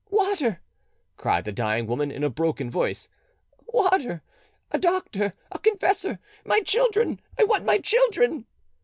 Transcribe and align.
"Water!" 0.09 0.61
cried 1.15 1.45
the 1.45 1.51
dying 1.51 1.85
woman 1.85 2.09
in 2.09 2.23
a 2.23 2.29
broken 2.31 2.71
voice,—"water! 2.71 4.23
A 4.71 4.79
doctor, 4.79 5.35
a 5.51 5.59
confessor! 5.59 6.17
My 6.43 6.61
children—I 6.61 7.43
want 7.43 7.65
my 7.65 7.77
children!" 7.77 8.47